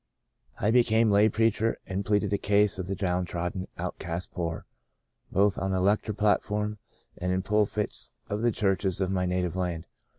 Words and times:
I 0.59 0.71
became 0.71 1.09
a 1.09 1.13
lay 1.13 1.29
preacher 1.29 1.77
and 1.85 2.03
pleaded 2.03 2.31
the 2.31 2.39
case 2.39 2.79
of 2.79 2.87
the 2.87 2.95
downtrodden, 2.95 3.67
outcast 3.77 4.31
poor, 4.31 4.65
both 5.31 5.59
on 5.59 5.69
the 5.69 5.79
lecture 5.79 6.13
platform 6.15 6.79
and 7.19 7.31
in 7.31 7.41
the 7.41 7.47
pulpits 7.47 8.11
of 8.27 8.41
the 8.41 8.51
churches 8.51 8.99
of 8.99 9.11
my 9.11 9.27
native 9.27 9.55
land. 9.55 9.85